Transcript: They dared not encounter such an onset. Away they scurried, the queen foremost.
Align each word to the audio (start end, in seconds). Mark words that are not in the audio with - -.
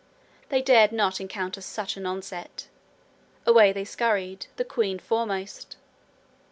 They 0.49 0.63
dared 0.63 0.91
not 0.91 1.21
encounter 1.21 1.61
such 1.61 1.95
an 1.95 2.07
onset. 2.07 2.69
Away 3.45 3.71
they 3.71 3.85
scurried, 3.85 4.47
the 4.55 4.65
queen 4.65 4.97
foremost. 4.97 5.75